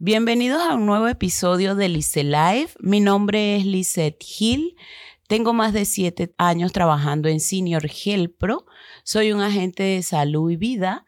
[0.00, 2.68] Bienvenidos a un nuevo episodio de Lice Live.
[2.78, 4.76] Mi nombre es Lisette Hill.
[5.26, 8.64] Tengo más de siete años trabajando en Senior Health Pro.
[9.02, 11.04] Soy un agente de salud y vida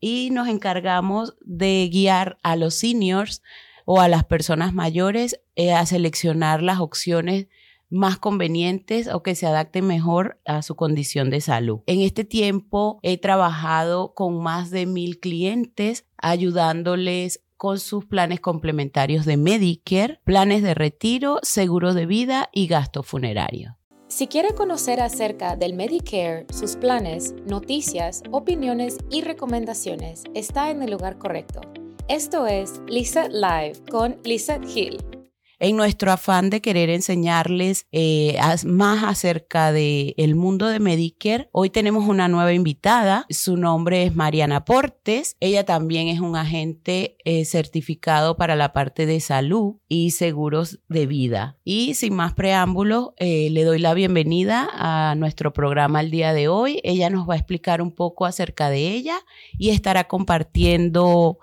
[0.00, 3.44] y nos encargamos de guiar a los seniors
[3.84, 7.46] o a las personas mayores eh, a seleccionar las opciones
[7.90, 11.82] más convenientes o que se adapten mejor a su condición de salud.
[11.86, 19.24] En este tiempo he trabajado con más de mil clientes ayudándoles con sus planes complementarios
[19.24, 23.78] de Medicare, planes de retiro, seguro de vida y gasto funerario.
[24.08, 30.90] Si quiere conocer acerca del Medicare, sus planes, noticias, opiniones y recomendaciones, está en el
[30.90, 31.60] lugar correcto.
[32.08, 35.21] Esto es Lisa Live con Lisa Hill
[35.62, 41.70] en nuestro afán de querer enseñarles eh, más acerca del el mundo de Medicare, hoy
[41.70, 43.26] tenemos una nueva invitada.
[43.30, 45.36] Su nombre es Mariana Portes.
[45.38, 51.06] Ella también es un agente eh, certificado para la parte de salud y seguros de
[51.06, 51.56] vida.
[51.62, 56.48] Y sin más preámbulos, eh, le doy la bienvenida a nuestro programa el día de
[56.48, 56.80] hoy.
[56.82, 59.20] Ella nos va a explicar un poco acerca de ella
[59.56, 61.38] y estará compartiendo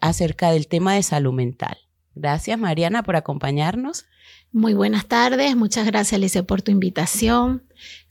[0.00, 1.76] acerca del tema de salud mental.
[2.14, 4.06] Gracias, Mariana, por acompañarnos.
[4.52, 7.62] Muy buenas tardes, muchas gracias, Alicia, por tu invitación.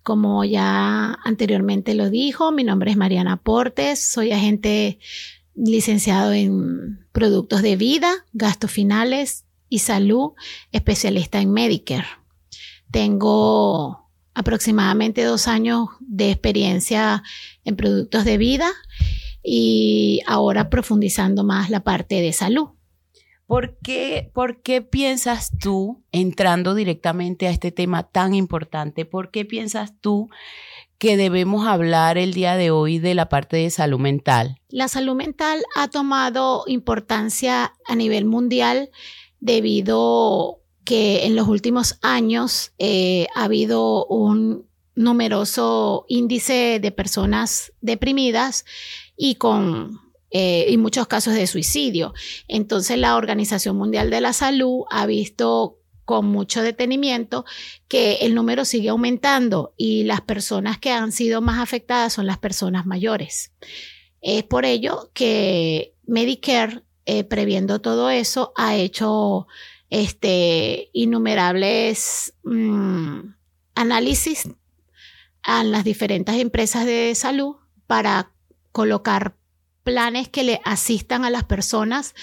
[0.01, 4.97] Como ya anteriormente lo dijo, mi nombre es Mariana Portes, soy agente
[5.53, 10.31] licenciado en productos de vida, gastos finales y salud,
[10.71, 12.07] especialista en Medicare.
[12.89, 17.21] Tengo aproximadamente dos años de experiencia
[17.63, 18.71] en productos de vida
[19.43, 22.69] y ahora profundizando más la parte de salud.
[23.51, 29.43] ¿Por qué, ¿Por qué piensas tú, entrando directamente a este tema tan importante, por qué
[29.43, 30.29] piensas tú
[30.97, 34.61] que debemos hablar el día de hoy de la parte de salud mental?
[34.69, 38.89] La salud mental ha tomado importancia a nivel mundial
[39.41, 48.63] debido que en los últimos años eh, ha habido un numeroso índice de personas deprimidas
[49.17, 52.13] y con eh, y muchos casos de suicidio.
[52.47, 57.45] Entonces la Organización Mundial de la Salud ha visto con mucho detenimiento
[57.87, 62.37] que el número sigue aumentando y las personas que han sido más afectadas son las
[62.37, 63.53] personas mayores.
[64.21, 69.47] Es por ello que Medicare, eh, previendo todo eso, ha hecho
[69.89, 73.19] este, innumerables mm,
[73.75, 74.49] análisis
[75.43, 77.55] a las diferentes empresas de salud
[77.87, 78.31] para
[78.71, 79.35] colocar
[79.83, 82.15] planes que le asistan a las personas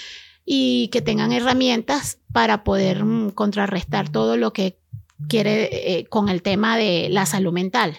[0.45, 4.79] y que tengan herramientas para poder mm, contrarrestar todo lo que
[5.27, 5.69] quiere
[5.99, 7.97] eh, con el tema de la salud mental.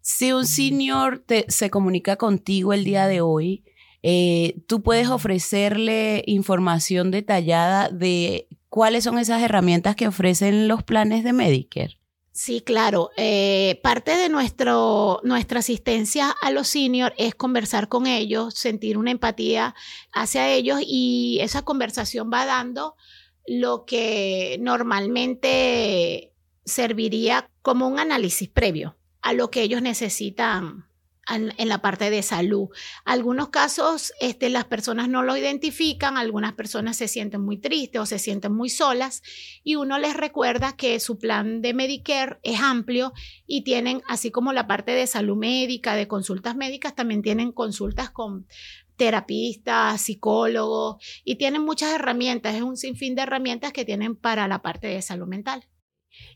[0.00, 3.64] Si un senior se comunica contigo el día de hoy,
[4.02, 11.22] eh, tú puedes ofrecerle información detallada de cuáles son esas herramientas que ofrecen los planes
[11.22, 11.99] de Medicare.
[12.42, 13.10] Sí, claro.
[13.18, 19.10] Eh, parte de nuestro, nuestra asistencia a los seniors es conversar con ellos, sentir una
[19.10, 19.74] empatía
[20.10, 22.96] hacia ellos y esa conversación va dando
[23.46, 26.32] lo que normalmente
[26.64, 30.86] serviría como un análisis previo a lo que ellos necesitan
[31.30, 32.68] en, la parte de salud.
[33.04, 38.06] Algunos casos este, las personas no lo identifican, algunas personas se sienten muy tristes o
[38.06, 39.22] se sienten muy solas
[39.62, 43.12] y uno les recuerda que su plan de Medicare es amplio
[43.46, 48.10] y tienen, así como la parte de salud médica, de consultas médicas, también tienen consultas
[48.10, 48.46] con
[48.96, 54.60] terapistas, psicólogos y tienen muchas herramientas, es un sinfín de herramientas que tienen para la
[54.60, 55.69] parte de salud mental.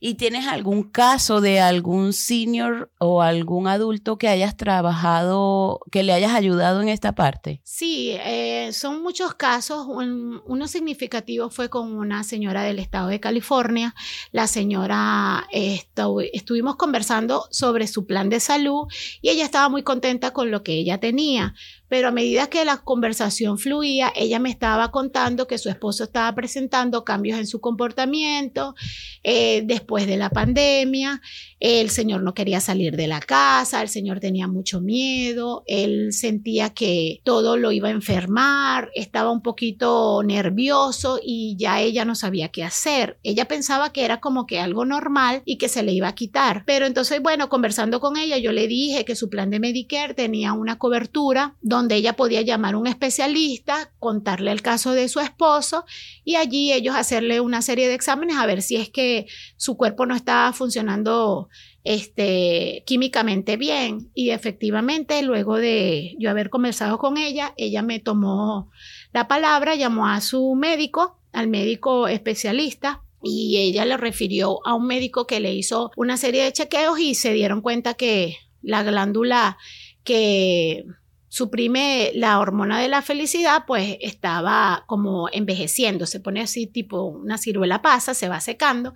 [0.01, 6.13] ¿Y tienes algún caso de algún senior o algún adulto que hayas trabajado, que le
[6.13, 7.61] hayas ayudado en esta parte?
[7.65, 9.87] Sí, eh, son muchos casos.
[9.89, 13.95] uno significativo fue con una señora del estado de California.
[14.31, 18.87] La señora, estuvimos conversando sobre su plan de salud
[19.23, 21.55] y ella estaba muy contenta con lo que ella tenía
[21.89, 26.35] pero a medida que la conversación fluía, ella me estaba contando que su esposo estaba
[26.35, 28.75] presentando cambios en su comportamiento
[29.23, 31.21] eh, después de la pandemia.
[31.61, 36.71] El señor no quería salir de la casa, el señor tenía mucho miedo, él sentía
[36.71, 42.49] que todo lo iba a enfermar, estaba un poquito nervioso y ya ella no sabía
[42.49, 43.19] qué hacer.
[43.23, 46.65] Ella pensaba que era como que algo normal y que se le iba a quitar.
[46.67, 50.53] Pero entonces, bueno, conversando con ella, yo le dije que su plan de Medicare tenía
[50.53, 55.85] una cobertura donde ella podía llamar a un especialista, contarle el caso de su esposo
[56.25, 59.27] y allí ellos hacerle una serie de exámenes a ver si es que
[59.57, 61.49] su cuerpo no estaba funcionando
[61.85, 64.11] este, químicamente bien.
[64.15, 68.71] Y efectivamente, luego de yo haber conversado con ella, ella me tomó
[69.13, 74.87] la palabra, llamó a su médico, al médico especialista, y ella le refirió a un
[74.87, 79.57] médico que le hizo una serie de chequeos y se dieron cuenta que la glándula
[80.05, 80.85] que
[81.35, 87.39] suprime la hormona de la felicidad, pues estaba como envejeciendo, se pone así tipo una
[87.39, 88.95] ciruela pasa, se va secando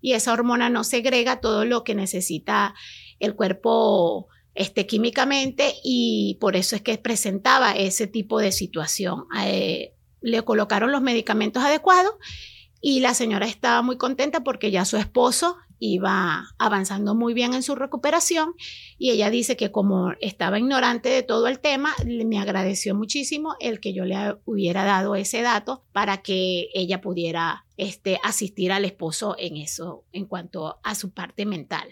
[0.00, 2.76] y esa hormona no segrega todo lo que necesita
[3.18, 9.24] el cuerpo este, químicamente y por eso es que presentaba ese tipo de situación.
[9.42, 12.14] Eh, le colocaron los medicamentos adecuados
[12.80, 17.64] y la señora estaba muy contenta porque ya su esposo iba avanzando muy bien en
[17.64, 18.54] su recuperación
[18.98, 23.80] y ella dice que como estaba ignorante de todo el tema, me agradeció muchísimo el
[23.80, 29.34] que yo le hubiera dado ese dato para que ella pudiera este, asistir al esposo
[29.38, 31.88] en eso, en cuanto a su parte mental.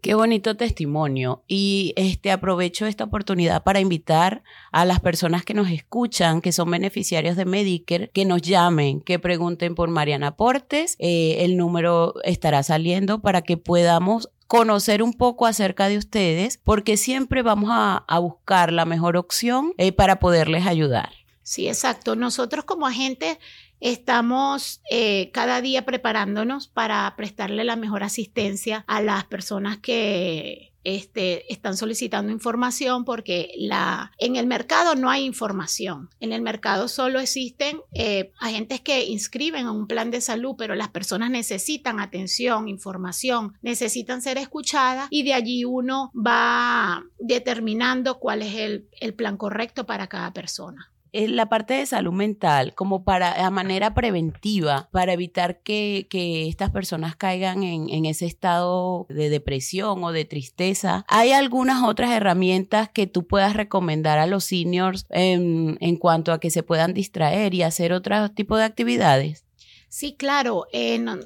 [0.00, 1.42] Qué bonito testimonio.
[1.48, 6.70] Y este aprovecho esta oportunidad para invitar a las personas que nos escuchan, que son
[6.70, 10.96] beneficiarios de Medicare, que nos llamen, que pregunten por Mariana Portes.
[10.98, 16.96] Eh, el número estará saliendo para que podamos conocer un poco acerca de ustedes, porque
[16.96, 21.10] siempre vamos a, buscar la mejor opción eh, para poderles ayudar.
[21.42, 22.16] Sí, exacto.
[22.16, 23.38] Nosotros como agentes
[23.80, 31.52] Estamos eh, cada día preparándonos para prestarle la mejor asistencia a las personas que este,
[31.52, 36.10] están solicitando información porque la, en el mercado no hay información.
[36.20, 40.76] En el mercado solo existen eh, agentes que inscriben a un plan de salud, pero
[40.76, 48.42] las personas necesitan atención, información, necesitan ser escuchadas y de allí uno va determinando cuál
[48.42, 48.54] es
[49.00, 53.94] el plan correcto para cada persona la parte de salud mental, como para a manera
[53.94, 56.06] preventiva, para evitar que,
[56.48, 62.88] estas personas caigan en, ese estado de depresión o de tristeza, ¿hay algunas otras herramientas
[62.88, 67.62] que tú puedas recomendar a los seniors en, cuanto a que se puedan distraer y
[67.62, 69.44] hacer otro tipo de actividades?
[69.88, 70.66] Sí, claro.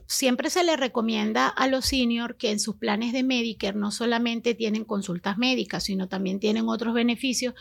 [0.07, 4.55] siempre se le recomienda a los seniors que en sus planes de Medicare no solamente
[4.55, 7.55] tienen consultas médicas, sino también tienen otros beneficios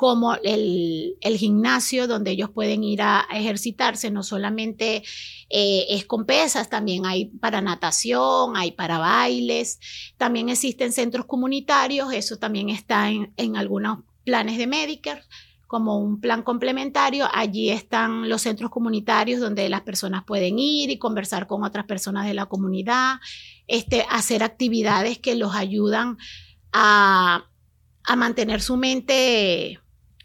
[0.00, 5.02] como el, gimnasio donde ellos pueden ir a, ejercitarse, no solamente
[5.50, 9.78] eh, es con pesas, también hay para natación, hay para bailes,
[10.16, 15.20] también existen centros comunitarios, eso también está en, algunos planes de Medicare
[15.66, 17.28] como un plan complementario.
[17.30, 22.24] Allí están los centros comunitarios donde las personas pueden ir y conversar con otras personas
[22.26, 23.16] de la comunidad,
[23.66, 26.16] este, hacer actividades que los ayudan
[26.72, 27.44] a
[28.16, 29.78] mantener su mente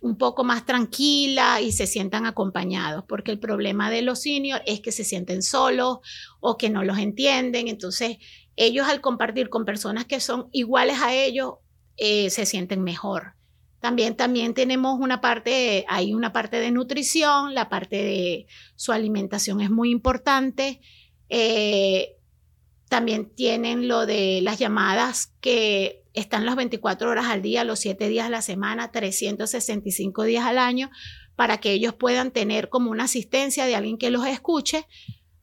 [0.06, 4.80] un poco más tranquila y se sientan acompañados, porque el problema de los seniors es
[4.80, 5.98] que se sienten solos
[6.40, 7.68] o que no los entienden.
[7.68, 8.18] Entonces,
[8.56, 11.56] ellos al compartir con personas que son iguales a ellos,
[11.98, 13.34] eh, se sienten mejor.
[13.80, 19.60] También, también tenemos una parte, hay una parte de nutrición, la parte de su alimentación
[19.60, 20.82] es muy importante.
[21.30, 22.16] Eh,
[22.90, 28.08] también tienen lo de las llamadas que están las 24 horas al día, los 7
[28.10, 30.90] días a la semana, 365 días al año,
[31.36, 34.88] para que ellos puedan tener como una asistencia de alguien que los escuche.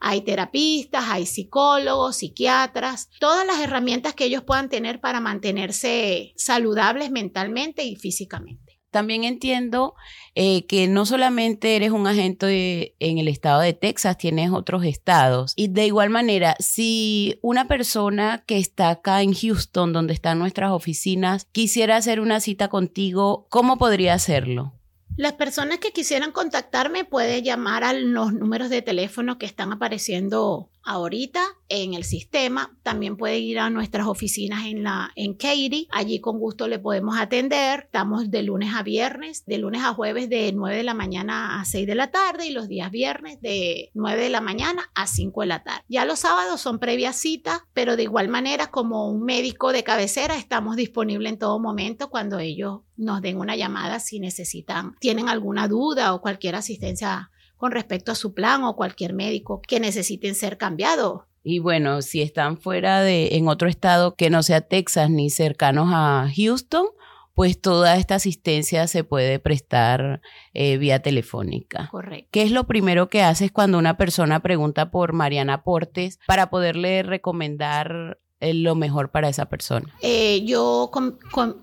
[0.01, 7.11] Hay terapistas, hay psicólogos, psiquiatras, todas las herramientas que ellos puedan tener para mantenerse saludables
[7.11, 8.62] mentalmente y físicamente
[8.93, 9.94] también entiendo
[10.37, 15.55] eh, que no solamente eres un agente en el estado de Texas, tienes otros estados.
[15.56, 20.70] Y de igual manera, si una persona que está acá en Houston, donde están nuestras
[20.70, 24.75] oficinas, quisiera hacer una cita contigo, ¿cómo podría hacerlo?
[25.17, 30.70] Las personas que quisieran contactarme pueden llamar a los números de teléfono que están apareciendo
[30.84, 32.77] ahorita en el sistema.
[32.82, 35.89] También puede ir a nuestras oficinas en la en Katy.
[35.91, 37.81] Allí con gusto le podemos atender.
[37.84, 41.65] Estamos de lunes a viernes, de lunes a jueves de 9 de la mañana a
[41.65, 45.41] 6 de la tarde y los días viernes de 9 de la mañana a 5
[45.41, 45.84] de la tarde.
[45.89, 50.36] Ya los sábados son previa cita, pero de igual manera como un médico de cabecera
[50.36, 55.69] estamos disponibles en todo momento cuando ellos nos den una llamada si necesitan, tienen alguna
[55.69, 57.31] duda o cualquier asistencia
[57.63, 61.29] con respecto a su plan o cualquier médico que necesiten ser cambiado.
[61.45, 65.91] Y bueno, si están fuera de, en otro estado que no sea Texas ni cercanos
[65.93, 66.87] a Houston,
[67.35, 70.23] pues toda esta asistencia se puede prestar
[70.55, 71.87] eh, vía telefónica.
[71.89, 72.31] Correcto.
[72.33, 77.05] ¿Qué es lo primero que haces cuando una persona pregunta por Mariana Portes para poderle
[77.05, 79.87] recomendar lo mejor para esa persona?
[80.01, 80.91] Eh, yo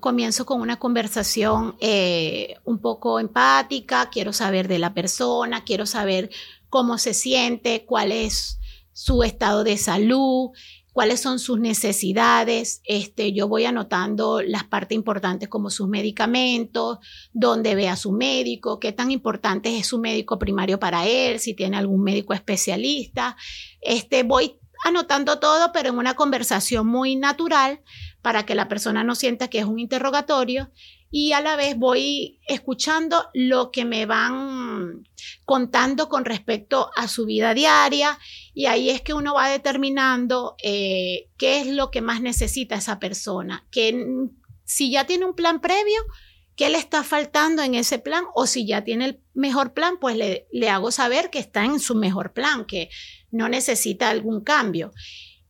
[0.00, 6.30] comienzo con una conversación eh, un poco empática, quiero saber de la persona, quiero saber
[6.68, 8.58] cómo se siente, cuál es
[8.92, 10.50] su estado de salud,
[10.92, 12.82] cuáles son sus necesidades.
[12.84, 16.98] Este, yo voy anotando las partes importantes como sus medicamentos,
[17.32, 21.54] dónde ve a su médico, qué tan importante es su médico primario para él, si
[21.54, 23.36] tiene algún médico especialista.
[23.80, 27.80] Este, voy anotando todo, pero en una conversación muy natural
[28.22, 30.70] para que la persona no sienta que es un interrogatorio
[31.10, 35.02] y a la vez voy escuchando lo que me van
[35.44, 38.18] contando con respecto a su vida diaria
[38.54, 43.00] y ahí es que uno va determinando eh, qué es lo que más necesita esa
[43.00, 44.06] persona, que
[44.64, 46.00] si ya tiene un plan previo,
[46.54, 50.16] qué le está faltando en ese plan o si ya tiene el mejor plan, pues
[50.16, 52.88] le, le hago saber que está en su mejor plan, que
[53.30, 54.92] no necesita algún cambio.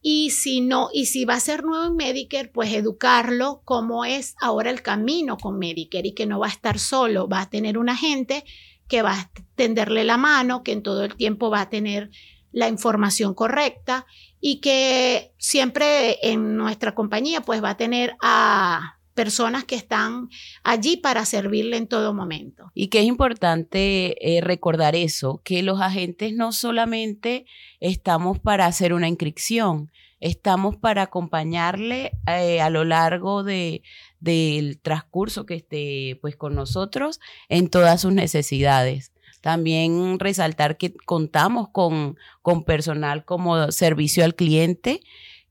[0.03, 4.35] Y si no, y si va a ser nuevo en Medicare, pues educarlo cómo es
[4.41, 7.77] ahora el camino con Medicare y que no va a estar solo, va a tener
[7.77, 8.45] un agente
[8.89, 12.11] que va a tenderle la mano, que en todo el tiempo va a tener
[12.53, 14.07] la información correcta
[14.41, 20.31] y que siempre en nuestra compañía pues va a tener a personas que están
[20.65, 22.71] allí para servirle en todo momento.
[22.73, 27.45] Y que es importante eh, recordar eso, que los agentes no solamente
[27.81, 33.83] estamos para hacer una inscripción, estamos para acompañarle eh, a lo largo de,
[34.21, 39.13] del transcurso que esté pues con nosotros en todas sus necesidades.
[39.43, 45.03] También resaltar que contamos con, con personal como servicio al cliente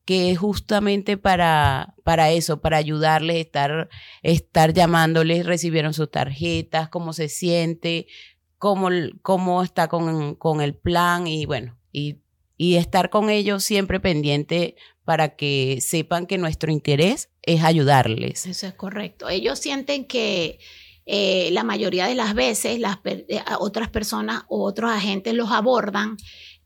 [0.10, 3.90] que es justamente para, para eso, para ayudarles, estar,
[4.24, 8.08] estar llamándoles, recibieron sus tarjetas, cómo se siente,
[8.58, 8.90] cómo,
[9.22, 12.22] cómo está con, con el plan y bueno, y,
[12.58, 14.76] y estar con ellos siempre pendiente
[15.06, 18.48] para que sepan que nuestro interés es ayudarles.
[18.48, 19.30] Eso es correcto.
[19.30, 20.58] Ellos sienten que
[21.06, 26.18] eh, la mayoría de las veces las eh, otras personas o otros agentes los abordan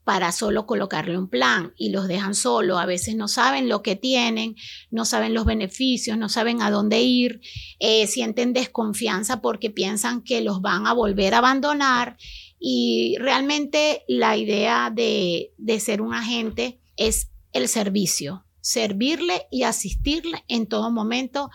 [0.04, 2.78] para solo colocarle un plan y los dejan solo.
[2.78, 4.56] A veces no saben lo que tienen,
[4.92, 7.42] no saben los beneficios, no saben a dónde ir,
[7.80, 12.18] eh, sienten desconfianza porque piensan que los van a volver a abandonar
[12.60, 20.44] y realmente la idea de, de ser un agente es el servicio, servirle y asistirle
[20.48, 21.50] en todo momento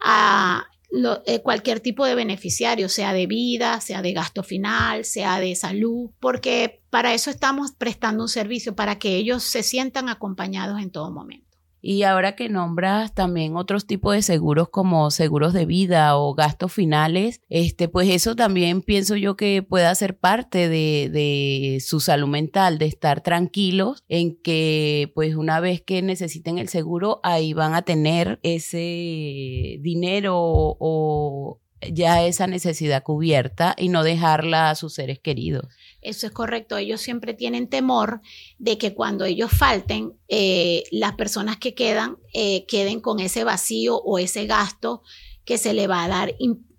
[0.00, 0.66] a
[1.26, 6.10] eh, cualquier tipo de beneficiario, sea de vida, sea de gasto final, sea de salud,
[6.20, 11.10] porque para eso estamos prestando un servicio, para que ellos se sientan acompañados en todo
[11.10, 11.53] momento.
[11.86, 16.72] Y ahora que nombras también otros tipos de seguros como seguros de vida o gastos
[16.72, 22.28] finales, este, pues eso también pienso yo que pueda ser parte de, de su salud
[22.28, 27.74] mental, de estar tranquilos en que pues una vez que necesiten el seguro, ahí van
[27.74, 31.60] a tener ese dinero o
[31.92, 35.66] ya esa necesidad cubierta y no dejarla a sus seres queridos.
[36.04, 36.76] Eso es correcto.
[36.76, 38.20] Ellos siempre tienen temor
[38.58, 43.96] de que cuando ellos falten, eh, las personas que quedan eh, queden con ese vacío
[43.96, 45.02] o ese gasto
[45.44, 46.34] que se le va a dar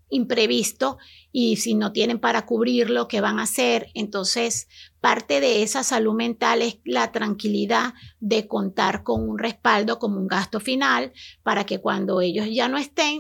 [0.10, 0.98] imprevisto
[1.32, 3.90] y si no tienen para cubrirlo, ¿qué van a hacer?
[3.94, 4.70] Entonces,
[5.02, 10.28] parte de esa salud mental es la tranquilidad de contar con un respaldo como un
[10.28, 11.12] gasto final
[11.44, 13.20] para que cuando ellos ya no estén,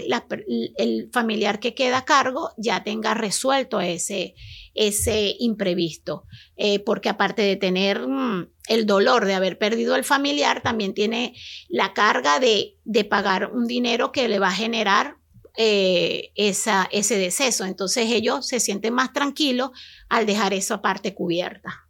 [0.77, 4.35] el familiar que queda a cargo ya tenga resuelto ese,
[4.75, 6.25] ese imprevisto.
[6.55, 11.33] Eh, porque aparte de tener mm, el dolor de haber perdido el familiar, también tiene
[11.69, 15.17] la carga de, de pagar un dinero que le va a generar
[15.57, 17.65] eh, esa, ese deceso.
[17.65, 19.71] Entonces ellos se sienten más tranquilos
[20.09, 21.87] al dejar esa parte cubierta.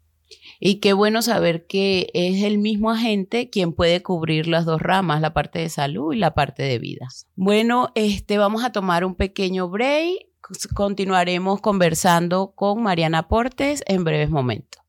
[0.59, 5.19] Y qué bueno saber que es el mismo agente quien puede cubrir las dos ramas,
[5.19, 7.27] la parte de salud y la parte de vidas.
[7.35, 10.27] Bueno, este vamos a tomar un pequeño break.
[10.73, 14.81] Continuaremos conversando con Mariana Portes en breves momentos.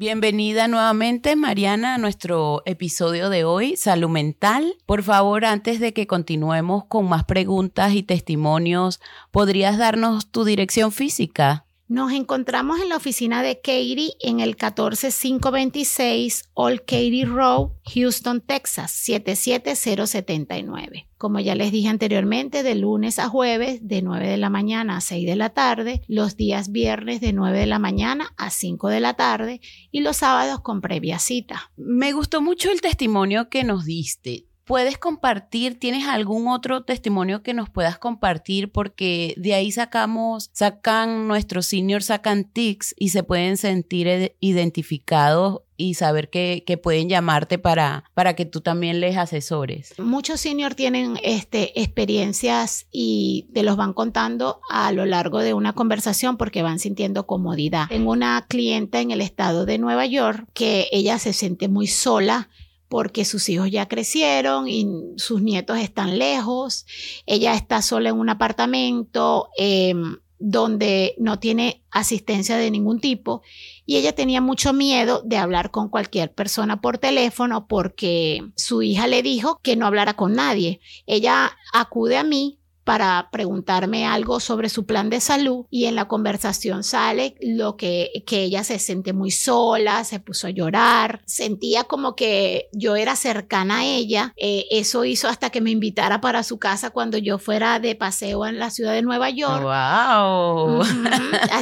[0.00, 4.76] Bienvenida nuevamente, Mariana, a nuestro episodio de hoy, Salud Mental.
[4.86, 9.00] Por favor, antes de que continuemos con más preguntas y testimonios,
[9.32, 11.66] ¿podrías darnos tu dirección física?
[11.88, 18.90] Nos encontramos en la oficina de Katie en el 14526 Old Katie Road, Houston, Texas,
[18.90, 21.08] 77079.
[21.16, 25.00] Como ya les dije anteriormente, de lunes a jueves, de 9 de la mañana a
[25.00, 29.00] 6 de la tarde, los días viernes de 9 de la mañana a 5 de
[29.00, 31.72] la tarde y los sábados con previa cita.
[31.78, 37.54] Me gustó mucho el testimonio que nos diste puedes compartir, tienes algún otro testimonio que
[37.54, 43.56] nos puedas compartir porque de ahí sacamos, sacan nuestros seniors, sacan tics y se pueden
[43.56, 49.94] sentir identificados y saber que, pueden llamarte para, para que tú también les asesores.
[49.98, 55.72] Muchos seniors tienen este, experiencias y te los van contando a lo largo de una
[55.72, 57.88] conversación porque van sintiendo comodidad.
[57.88, 62.50] Tengo una clienta en el estado de Nueva York que ella se siente muy sola
[62.88, 66.86] porque sus hijos ya crecieron y sus nietos están lejos.
[67.26, 73.42] Ella está sola en un apartamento em, donde no tiene asistencia de ningún tipo
[73.86, 79.06] y ella tenía mucho miedo de hablar con cualquier persona por teléfono porque su hija
[79.06, 80.80] le dijo que no hablara con nadie.
[81.06, 86.08] Ella acude a mí para preguntarme algo sobre su plan de salud y en la
[86.08, 91.84] conversación sale lo que, que ella se siente muy sola, se puso a llorar, sentía
[91.84, 94.32] como que yo era cercana a ella.
[94.38, 98.46] Eh, eso hizo hasta que me invitara para su casa cuando yo fuera de paseo
[98.46, 99.62] en la ciudad de Nueva York.
[99.62, 100.82] ¡Wow!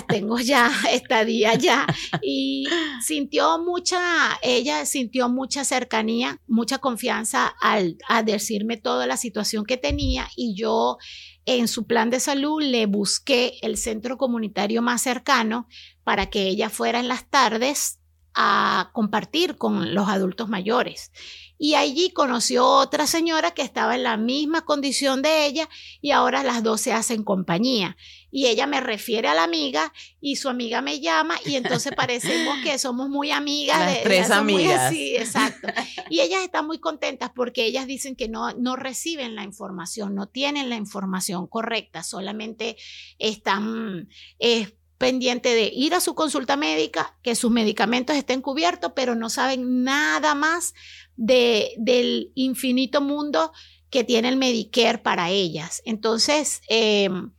[0.07, 1.89] tengo ya estadía ya
[2.23, 2.69] y
[3.05, 3.99] sintió mucha,
[4.43, 10.55] ella sintió mucha cercanía, mucha confianza al, al decirme toda la situación que tenía y
[10.55, 10.99] yo
[11.45, 15.69] en su plan de salud le busqué el centro comunitario más cercano
[16.05, 18.01] para que ella fuera en las tardes
[18.35, 21.11] a compartir con los adultos mayores
[21.59, 25.69] y allí conoció otra señora que estaba en la misma condición de ella
[26.01, 27.97] y ahora las dos se hacen compañía.
[28.31, 32.59] Y ella me refiere a la amiga y su amiga me llama y entonces parecemos
[32.63, 33.79] que somos muy amigas.
[33.79, 34.93] Las tres amigas.
[34.93, 35.69] Sí, exacto.
[36.11, 40.29] Y ellas están muy contentas porque ellas dicen que no, no reciben la información, no
[40.29, 42.77] tienen la información correcta, solamente
[43.19, 44.09] están...
[44.39, 49.31] Eh, pendiente de ir a su consulta médica, que sus medicamentos estén cubiertos, pero no
[49.31, 50.75] saben nada más
[51.17, 53.53] de, del infinito mundo
[53.91, 55.83] que tiene el Medicare para ellas.
[55.85, 57.33] Entonces, em,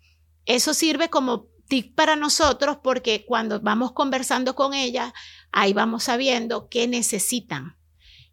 [0.46, 5.12] eso sirve como tip para nosotros porque cuando vamos conversando con ellas,
[5.52, 7.78] ahí vamos sabiendo qué necesitan.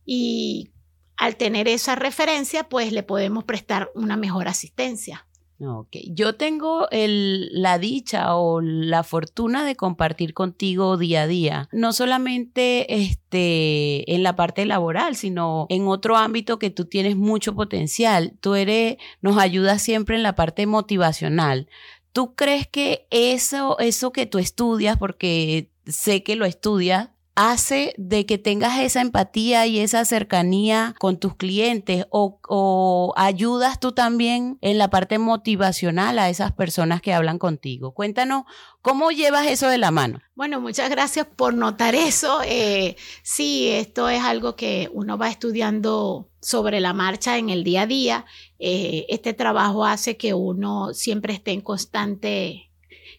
[0.05, 0.71] Y
[1.17, 5.27] al tener esa referencia, pues le podemos prestar una mejor asistencia.
[5.61, 11.93] Ok, yo tengo la dicha o la fortuna de compartir contigo día a día, no
[11.93, 18.37] solamente este, en la parte laboral, sino en otro ámbito que tú tienes mucho potencial.
[18.41, 21.69] Tú eres, nos ayudas siempre en la parte motivacional.
[22.13, 28.27] ¿Tú crees que eso, eso que tú estudias, porque sé que lo estudias, hace de
[28.27, 34.79] que tengas esa empatía y esa cercanía con tus clientes o, ayudas tú también en
[34.79, 37.93] la parte motivacional a esas personas que hablan contigo.
[37.93, 38.45] Cuéntanos
[38.83, 40.21] cómo llevas eso de la mano.
[40.35, 42.41] Bueno, muchas gracias por notar eso.
[42.45, 47.83] Eh, sí, esto es algo que uno va estudiando sobre la marcha en el día
[47.83, 48.25] a día.
[48.59, 52.71] Eh, este trabajo hace que uno siempre esté en constante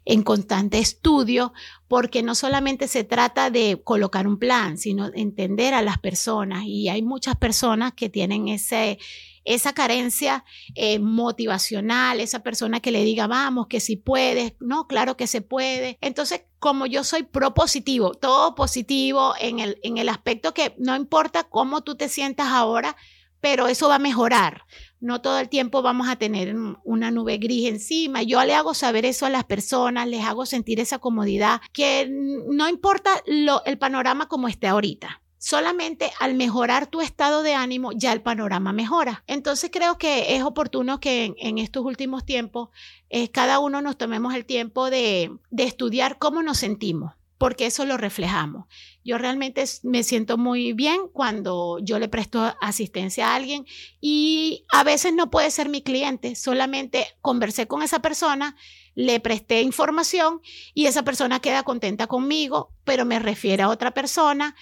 [0.06, 1.52] en constante estudio,
[1.88, 6.64] porque no solamente se trata de colocar un plan, sino entender a las personas.
[6.66, 9.00] Y hay muchas personas que tienen ese,
[9.46, 15.18] esa carencia eh, motivacional, esa persona que le diga, vamos, que si puedes, no, claro
[15.18, 15.98] que se puede.
[16.02, 21.44] Entonces, como yo soy propositivo, todo positivo en el, en el aspecto que no importa
[21.46, 22.96] cómo tú te sientas ahora,
[23.40, 24.66] pero eso va a mejorar.
[25.00, 28.24] No todo el tiempo vamos a tener una nube gris encima.
[28.24, 32.68] Yo le hago saber eso a las personas, les hago sentir esa comodidad, que no
[32.70, 35.22] importa lo, el panorama como esté ahorita.
[35.38, 39.24] Solamente al mejorar tu estado de ánimo, ya el panorama mejora.
[39.28, 42.70] Entonces creo que es oportuno que en, estos últimos tiempos
[43.10, 47.86] eh, cada uno nos tomemos el tiempo de, de estudiar cómo nos sentimos porque eso
[47.86, 48.66] lo reflejamos.
[49.04, 53.66] Yo realmente me siento muy bien cuando yo le presto asistencia a alguien
[54.00, 58.56] y a veces no puede ser mi cliente, solamente conversé con esa persona,
[58.96, 60.42] le presté información
[60.74, 64.56] y esa persona queda contenta conmigo, pero me refiere a otra persona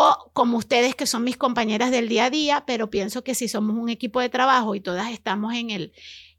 [0.00, 3.48] o como ustedes que son mis compañeras del día a día, pero pienso que si
[3.48, 5.92] somos un equipo de trabajo y todas estamos en el,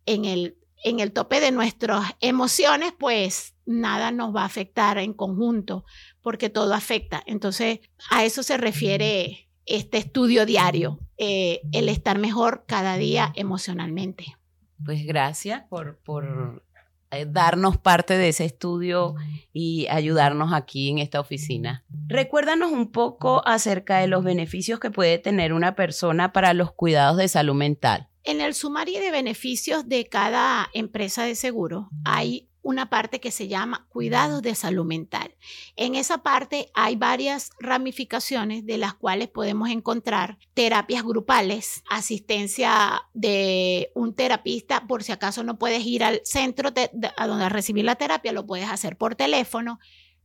[0.06, 5.14] en el, en el tope de nuestras emociones, pues nada nos va a afectar en
[5.14, 5.86] conjunto,
[6.22, 7.22] porque todo afecta.
[7.26, 7.80] Entonces,
[8.10, 14.36] a eso se refiere este estudio diario, eh, el estar mejor cada día emocionalmente.
[14.84, 16.64] Pues gracias por, por
[17.12, 19.16] eh, darnos parte de ese estudio
[19.54, 21.84] y ayudarnos aquí en esta oficina.
[22.08, 27.18] Recuérdanos un poco acerca de los beneficios que puede tener una persona para los cuidados
[27.18, 28.08] de salud mental.
[28.24, 33.48] En el sumario de beneficios de cada empresa de seguro hay una parte que se
[33.48, 35.36] llama cuidados de salud mental.
[35.76, 43.92] En esa parte hay varias ramificaciones de las cuales podemos encontrar terapias grupales, asistencia de
[43.96, 46.70] un terapista por si acaso no puedes ir al centro
[47.18, 49.80] a donde a recibir la terapia, lo puedes hacer por teléfono.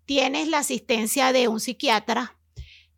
[0.04, 2.36] Tienes la asistencia de un psiquiatra,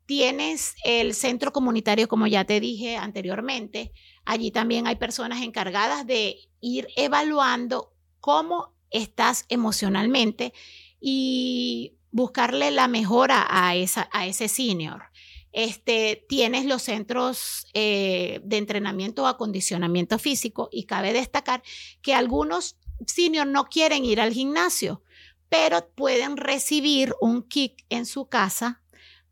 [0.06, 3.92] tienes el centro comunitario, como ya te dije anteriormente.
[4.24, 10.52] Allí también hay personas encargadas de ir evaluando cómo estás emocionalmente
[11.00, 15.04] y buscarle la mejora a, esa, a ese senior.
[15.52, 21.62] Este, tienes los centros eh, de entrenamiento o acondicionamiento físico y cabe destacar
[22.02, 25.02] que algunos seniors no quieren ir al gimnasio,
[25.48, 28.82] pero pueden recibir un kick en su casa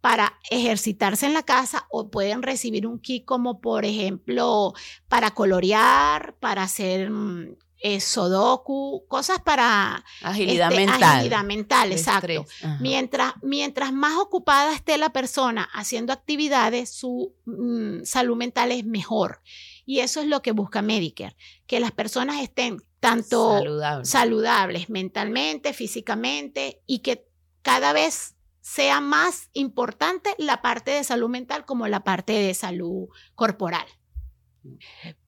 [0.00, 4.74] para ejercitarse en la casa o pueden recibir un kick como por ejemplo
[5.08, 11.18] para colorear, para hacer mm, eh, Sodoku, cosas para agilidad este, mental.
[11.18, 12.46] Agilidad mental, exacto.
[12.80, 19.42] Mientras, mientras más ocupada esté la persona haciendo actividades, su mm, salud mental es mejor.
[19.84, 23.60] Y eso es lo que busca Medicare, que las personas estén tanto
[24.02, 27.28] saludables mentalmente, físicamente y que
[27.60, 33.08] cada vez sea más importante la parte de salud mental como la parte de salud
[33.34, 33.86] corporal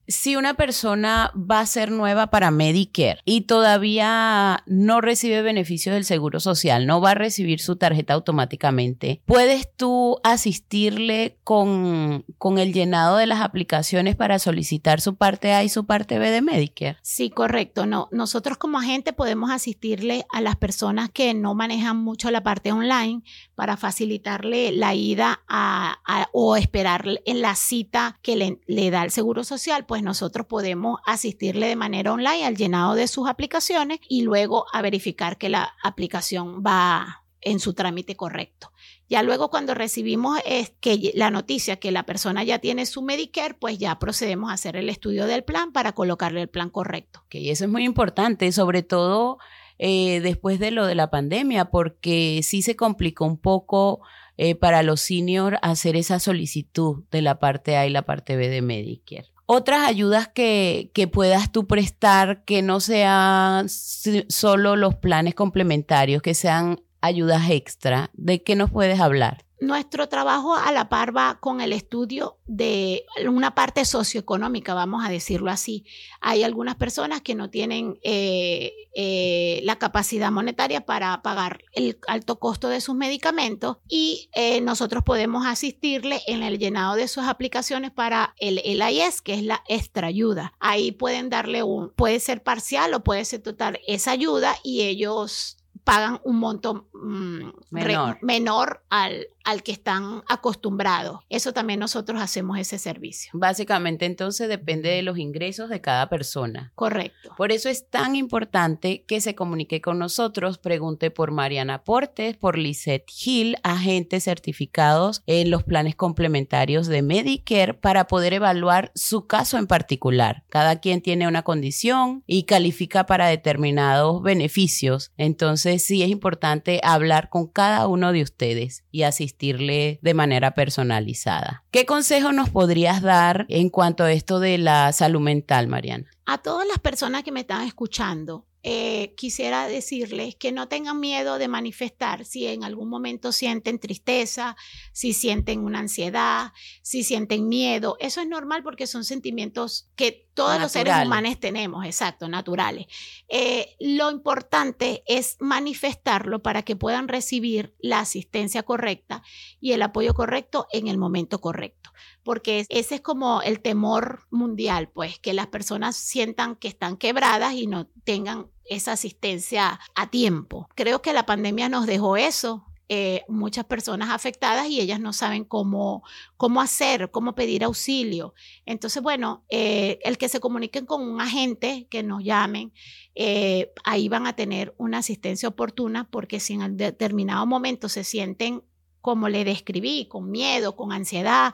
[0.07, 6.05] si una persona va a ser nueva para Medicare y todavía no recibe beneficios del
[6.05, 12.73] Seguro Social, no va a recibir su tarjeta automáticamente, ¿puedes tú asistirle con, con el
[12.73, 16.97] llenado de las aplicaciones para solicitar su parte A y su parte B de Medicare?
[17.01, 17.85] Sí, correcto.
[17.85, 22.71] No, nosotros como agente podemos asistirle a las personas que no manejan mucho la parte
[22.71, 23.23] online
[23.57, 25.97] para facilitarle la ida a,
[26.31, 29.87] o esperar en la cita que le, le da el Seguro Social.
[29.87, 34.83] Pues nosotros podemos asistirle de manera online al llenado de sus aplicaciones y luego a
[34.83, 38.71] verificar que la aplicación va en su trámite correcto.
[39.09, 40.37] Ya luego cuando recibimos
[40.79, 44.75] que la noticia que la persona ya tiene su Medicare, pues ya procedemos a hacer
[44.75, 47.23] el estudio del plan para colocarle el plan correcto.
[47.31, 49.39] y eso es muy importante, sobre todo
[49.79, 54.01] eh, después de lo de la pandemia, porque sí se complicó un poco
[54.37, 58.49] eh, para los seniors hacer esa solicitud de la parte A y la parte B
[58.49, 65.35] de Medicare otras ayudas que, que, puedas tú prestar que no sean solo los planes
[65.35, 69.46] complementarios, que sean ayudas extra, ¿de qué nos puedes hablar?
[69.59, 75.09] Nuestro trabajo a la par va con el estudio de una parte socioeconómica, vamos a
[75.09, 75.83] decirlo así.
[76.21, 82.37] Hay algunas personas que no tienen eh, eh, la capacidad monetaria para pagar el alto
[82.37, 87.89] costo de sus medicamentos y eh, nosotros podemos asistirle en el llenado de sus aplicaciones
[87.89, 90.53] para el LIS, que es la extra ayuda.
[90.59, 95.57] Ahí pueden darle un, puede ser parcial o puede ser total esa ayuda y ellos
[95.87, 101.21] pagan un monto mm, menor, menor al, al que están acostumbrados.
[101.29, 103.31] Eso también nosotros hacemos ese servicio.
[103.33, 106.73] Básicamente entonces depende de los ingresos de cada persona.
[106.75, 107.33] Correcto.
[107.37, 112.57] Por eso es tan importante que se comunique con nosotros, pregunte por Mariana Portes, por
[112.57, 119.57] Lisette Hill, agentes certificados en los planes complementarios de Medicare para poder evaluar su caso
[119.57, 120.43] en particular.
[120.49, 125.13] Cada quien tiene una condición y califica para determinados beneficios.
[125.15, 131.63] Entonces sí es importante hablar con cada uno de ustedes y asistir de manera personalizada.
[131.71, 136.09] ¿Qué consejo nos podrías dar en cuanto a esto de la salud mental, Mariana?
[136.25, 141.37] A todas las personas que me están escuchando, eh, quisiera decirles que no tengan miedo
[141.37, 144.57] de manifestar si en algún momento sienten tristeza,
[144.91, 147.95] si sienten una ansiedad, si sienten miedo.
[147.99, 152.85] Eso es normal porque son sentimientos que todos los seres humanos tenemos, exacto, naturales.
[153.27, 159.23] Eh, lo importante es manifestarlo para que puedan recibir la asistencia correcta
[159.59, 161.91] y el apoyo correcto en el momento correcto
[162.23, 167.53] porque ese es como el temor mundial, pues que las personas sientan que están quebradas
[167.53, 170.67] y no tengan esa asistencia a tiempo.
[170.75, 175.43] Creo que la pandemia nos dejó eso, eh, muchas personas afectadas y ellas no saben
[175.43, 176.03] cómo,
[176.37, 178.33] cómo hacer, cómo pedir auxilio.
[178.65, 182.71] Entonces, bueno, eh, el que se comuniquen con un agente, que nos llamen,
[183.13, 188.63] eh, ahí van a tener una asistencia oportuna porque si en determinado momento se sienten
[189.01, 191.53] como le describí, con miedo, con ansiedad,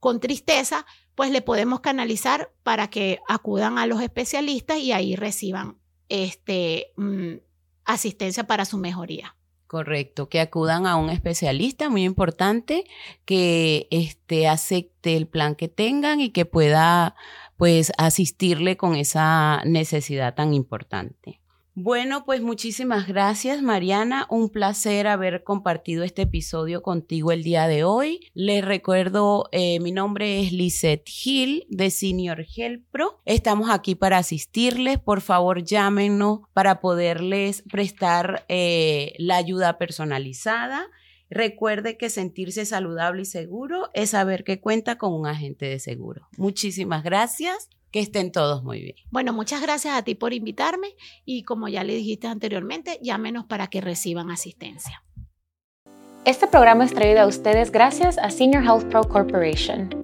[0.00, 5.78] con tristeza, pues le podemos canalizar para que acudan a los especialistas y ahí reciban
[6.08, 7.34] este, mm,
[7.84, 9.36] asistencia para su mejoría.
[9.66, 12.84] Correcto, que acudan a un especialista, muy importante,
[13.24, 17.16] que este, acepte el plan que tengan y que pueda
[17.56, 21.40] pues asistirle con esa necesidad tan importante.
[21.76, 27.82] Bueno, pues muchísimas gracias Mariana, un placer haber compartido este episodio contigo el día de
[27.82, 28.30] hoy.
[28.32, 33.20] Les recuerdo, eh, mi nombre es Lisette Hill de Senior Health Pro.
[33.24, 40.86] Estamos aquí para asistirles, por favor llámenos para poderles prestar eh, la ayuda personalizada.
[41.28, 46.28] Recuerde que sentirse saludable y seguro es saber que cuenta con un agente de seguro.
[46.36, 47.68] Muchísimas gracias.
[47.94, 48.96] Que estén todos muy bien.
[49.12, 53.68] Bueno, muchas gracias a ti por invitarme y como ya le dijiste anteriormente, llámenos para
[53.68, 55.04] que reciban asistencia.
[56.24, 60.03] Este programa es traído a ustedes gracias a Senior Health Pro Corporation.